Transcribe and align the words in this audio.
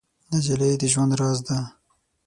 نجلۍ 0.31 0.73
د 0.81 0.83
ژوند 0.91 1.13
راز 1.19 1.39
ده. 1.47 1.57